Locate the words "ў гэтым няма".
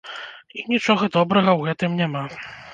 1.55-2.27